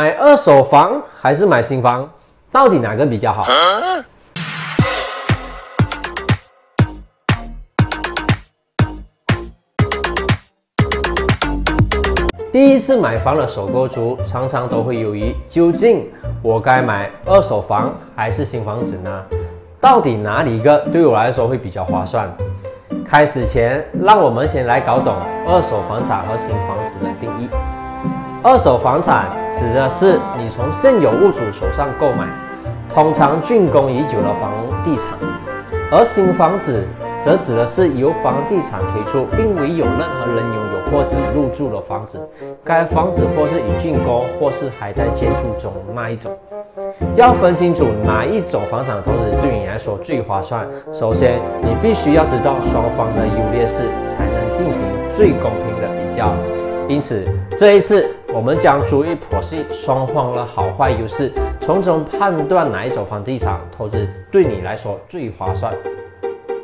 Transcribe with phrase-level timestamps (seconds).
[0.00, 2.08] 买二手房还是买新房，
[2.50, 3.46] 到底哪个比较好？
[12.50, 16.10] 第一次买房的首购族常常都会犹豫，究竟
[16.40, 19.22] 我该买二手房还是新房子呢？
[19.82, 22.34] 到底哪里一个对我来说会比较划算？
[23.04, 25.14] 开始前，让我们先来搞懂
[25.46, 27.50] 二手房产和新房子的定义。
[28.42, 32.26] 二手房产指的是你从现有物主手上购买，
[32.92, 35.18] 通常竣工已久的房地产，
[35.90, 36.84] 而新房子。
[37.22, 42.18] 则指的是由房地产推出并未有任何人拥有或者入住的房子，
[42.64, 46.34] 该房子或是已竣工，或是还在建筑中那一种。
[47.14, 56.32] 要分清楚哪一种房产投资对你来说最划算，首先你必须要知道双方的优劣势，才能进行最公平的比较。
[56.88, 57.22] 因此，
[57.54, 65.72] 这一次我们将逐一剖析双方的好坏优势，从中判断哪一种房地产投资对你来说最划算。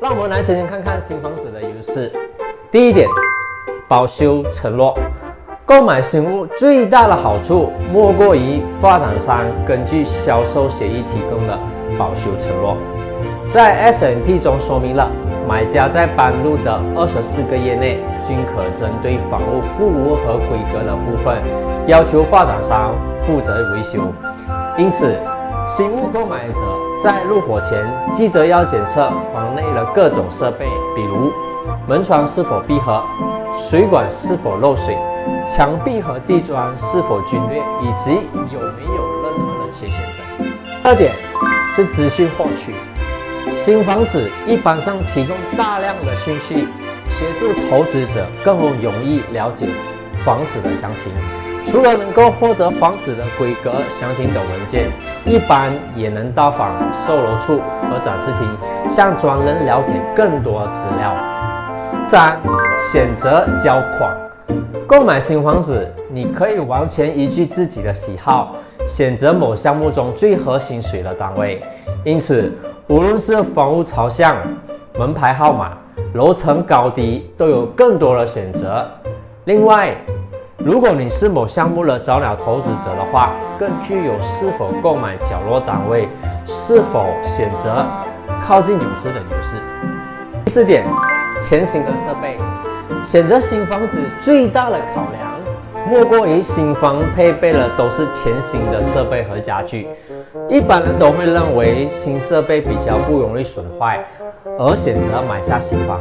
[0.00, 2.12] 让我们来先看看新房子的优势。
[2.70, 3.08] 第一点，
[3.88, 4.92] 保修承诺。
[5.64, 11.58] 购买新屋最大的好处莫过于发展商根据销售协议提供的
[11.98, 12.76] 保修承诺。
[13.46, 15.08] 在 S N P 中说明了，
[15.48, 21.40] 买家在搬入的二十四个月内，均可针对房屋不符合规格的部分，
[21.86, 22.94] 要求发展商
[23.26, 24.00] 负责维修。
[24.76, 25.14] 因此，
[25.68, 26.60] 新屋购买者
[26.98, 27.78] 在入伙前，
[28.10, 31.30] 记得要检测房内的各种设备，比如
[31.86, 33.02] 门窗是否闭合、
[33.52, 34.96] 水管是否漏水、
[35.44, 38.10] 墙壁和地砖是否皲裂，以及
[38.52, 40.02] 有没有任何的缺陷
[40.38, 40.46] 等。
[40.82, 41.12] 二点
[41.68, 42.72] 是资讯获取，
[43.50, 46.68] 新房子一般上提供大量的信息，
[47.10, 49.66] 协助投资者更容易了解
[50.24, 51.12] 房子的详情。
[51.66, 54.90] 除了能够获得房子的规格、详情等文件，
[55.24, 61.16] 一般也能到访售楼处和展示厅，向专人了解更多资料。
[62.06, 62.38] 三、
[62.92, 64.23] 选择交款。
[64.86, 68.54] 购买新房子，你可以完全依据自己的喜好，
[68.86, 71.62] 选择某项目中最合薪水的单位。
[72.04, 72.52] 因此，
[72.86, 74.36] 无论是房屋朝向、
[74.98, 75.72] 门牌号码、
[76.12, 78.86] 楼层高低，都有更多的选择。
[79.46, 79.96] 另外，
[80.58, 86.08] 如果你是某项目的早鸟投资者的话，更具有是否购买角落单位、
[86.44, 87.84] 是否选择
[88.42, 89.56] 靠近泳池的优势。
[90.44, 90.86] 第四点，
[91.40, 92.38] 前行的设备，
[93.04, 95.38] 选择新房子最大的考量，
[95.88, 99.86] 莫过于新房配备的都是全新的设备和家具。
[100.48, 104.04] 一般人都会认为新设备比较不容易损坏，
[104.58, 106.00] 而选择买下新房。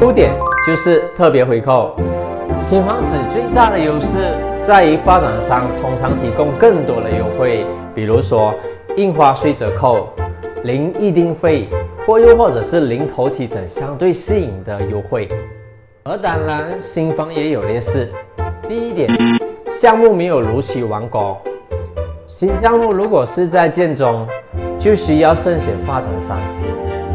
[0.00, 0.30] 优点
[0.66, 1.96] 就是特别回扣。
[2.58, 4.18] 新房子最大的优势
[4.58, 8.54] 在于发展商通常提供更多的优惠，比如说
[8.96, 10.08] 印花税折扣、
[10.62, 11.68] 零预定费，
[12.06, 15.28] 或又或者是零头期等相对吸引的优惠。
[16.04, 18.10] 而当然，新房也有劣势。
[18.62, 19.08] 第一点，
[19.68, 21.36] 项目没有如期完工。
[22.26, 24.26] 新项目如果是在建中，
[24.80, 26.36] 就需要慎选发展商。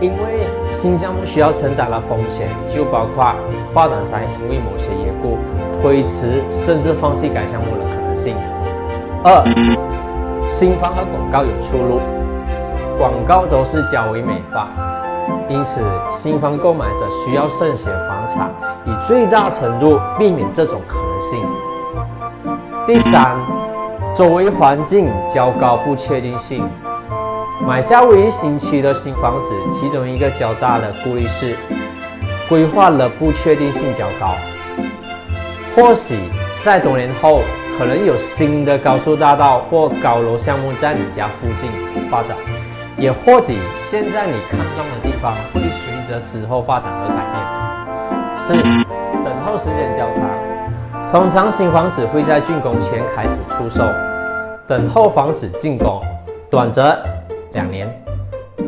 [0.00, 3.34] 因为新项目需要承担的风险，就包括
[3.72, 5.36] 发展商因为某些缘故
[5.82, 8.36] 推迟甚至放弃该项目的可能性。
[9.24, 9.42] 二，
[10.46, 11.98] 新房和广告有出入，
[12.96, 14.68] 广告都是较为美化，
[15.48, 18.50] 因此新房购买者需要慎选房产，
[18.84, 21.40] 以最大程度避免这种可能性。
[22.86, 23.36] 第三，
[24.14, 26.68] 周围环境较高不确定性。
[27.66, 31.56] 买下位于新区的新房子，其中一个较大的顾虑是
[32.48, 34.34] 规划的不确定性较高。
[35.74, 36.16] 或许
[36.60, 37.40] 在多年后，
[37.78, 41.70] 可能有新的高速大道或高楼项目在你家附近
[42.10, 42.36] 发展，
[42.98, 48.36] 也或许现在你看中的地方会随着之后发展而改变。
[48.36, 48.54] 四、
[49.24, 50.28] 等候时间较长，
[51.08, 53.84] 通常新房子会在竣工前开始出售，
[54.66, 56.02] 等候房子竣工，
[56.50, 56.98] 短则。
[57.52, 57.88] 两年，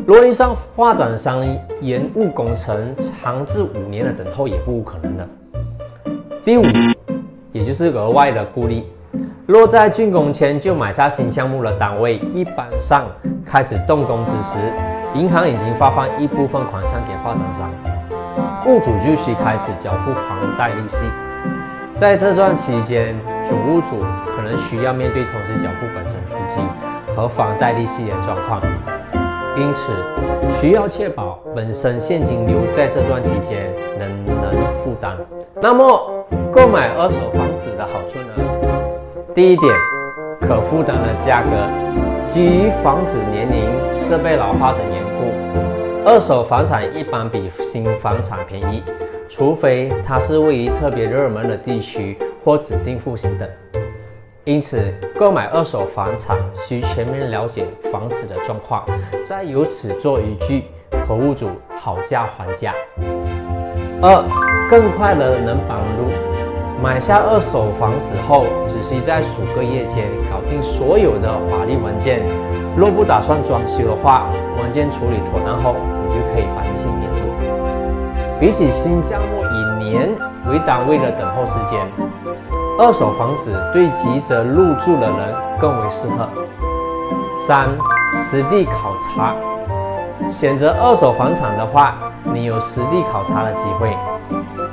[0.07, 1.45] 若遇上发展商
[1.81, 5.29] 延误工程，长至五年的等候也不无可能的。
[6.45, 6.63] 第五，
[7.53, 8.83] 也就是额外的顾虑，
[9.51, 13.03] 若在竣工前就买下新项目的单位，一般上
[13.45, 14.61] 开始动工之时，
[15.13, 17.69] 银行已经发放一部分款项给发展商，
[18.65, 21.05] 物主就需开始交付房贷利息。
[21.97, 24.05] 在这段期间，主屋主
[24.37, 26.63] 可能需要面对同时缴付本身租金。
[27.17, 28.63] 和房贷利息的状况，
[29.57, 29.93] 因此
[30.49, 33.69] 需要确保本身现金流在这段期间
[33.99, 34.55] 能能
[34.85, 35.17] 负担。
[35.61, 38.80] 那么购买二手房子的好处呢？
[39.41, 39.75] 第一点，
[40.39, 42.27] 可负担的价格。
[42.27, 48.83] 基于房子年龄、设备老化等缘故，二手房产一般比新房产便宜，
[49.31, 53.49] 除非它是位于特别热门的地区或指定户型等。
[54.45, 58.85] 因此，购买二手房产需全面了解房子的状况，
[59.25, 60.65] 再由此做依据
[61.09, 61.49] 和物主
[61.81, 62.75] 讨价还价。
[64.03, 64.23] 二，
[64.69, 66.50] 更快的能绑入。
[66.83, 72.23] 买下二手房子后，只需在数个月间搞定所有的法律文件。
[72.75, 74.27] 若不打算装修的话，
[74.63, 75.75] 文件处理妥当后，
[76.09, 77.25] 你就可以搬进业主。
[78.41, 80.09] 比起新项目以年
[80.49, 81.79] 为单位的等候时间，
[82.79, 86.27] 二手房子对急着入住的人更为适合。
[87.37, 87.69] 三、
[88.15, 89.35] 实地考察。
[90.31, 91.97] 选择二手房产的话，
[92.33, 93.95] 你有实地考察的机会。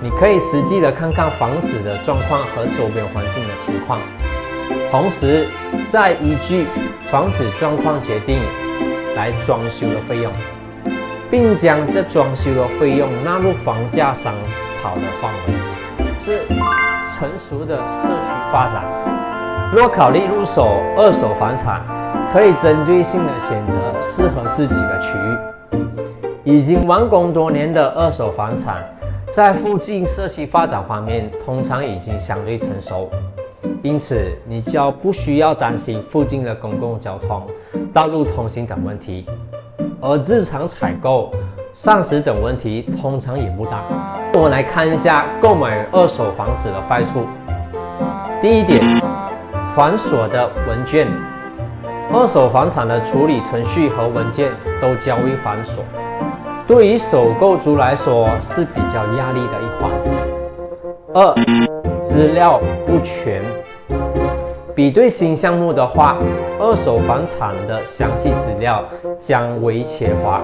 [0.02, 4.00] 你可以实际的看看房子的状况和周边环境的情况，
[4.92, 5.48] 同时
[5.88, 6.68] 再依据
[7.10, 8.38] 房子状况决定
[9.16, 10.32] 来装修的费用，
[11.30, 14.34] 并将这装修的费用纳入房价商
[14.82, 15.54] 讨的范围。
[16.20, 16.46] 四、
[17.16, 18.84] 成熟的社区发展。
[19.74, 21.82] 若考虑入手二手房产，
[22.32, 25.38] 可以针对性的选择适合自己的区域。
[26.44, 28.97] 已经完工多年的二手房产。
[29.30, 33.10] 在附近社区发展方面，通常已经相对成熟，
[33.84, 37.46] 因此你较不需要担心附近的公共交通、
[37.94, 39.26] 道路通行等问题，
[40.00, 41.32] 而日常采购、
[41.74, 43.84] 膳食等问题通常也不大。
[44.34, 47.28] 我们来看一下购买二手房子的坏处。
[48.42, 48.82] 第一点，
[49.76, 51.06] 繁琐的文件，
[52.14, 55.80] 二手房产的处理程序和文件都较为繁琐。
[56.68, 59.90] 对于首购族来说是比较压力的一环。
[61.14, 61.34] 二，
[62.02, 63.42] 资料不全。
[64.76, 66.18] 比对新项目的话，
[66.60, 68.84] 二手房产的详细资料
[69.18, 70.42] 将为缺乏，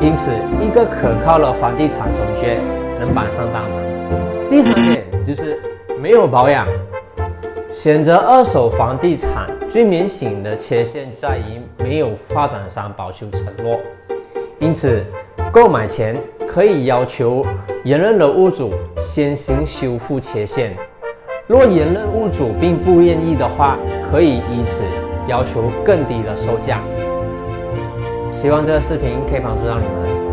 [0.00, 2.58] 因此一个可靠的房地产中介
[2.98, 4.48] 能帮上大忙。
[4.48, 5.60] 第三点就是
[6.00, 6.66] 没有保养。
[7.70, 13.78] 选择二手房地产最明显的缺陷在于没有发展商保修承诺，
[14.60, 15.04] 因此。
[15.52, 16.16] 购买前
[16.46, 17.44] 可以要求
[17.82, 20.76] 原任的屋主先行修复切线，
[21.48, 23.76] 若原任物主并不愿意的话，
[24.08, 24.84] 可以以此
[25.26, 26.80] 要求更低的售价。
[28.30, 30.29] 希望这个视频可以帮助到你们。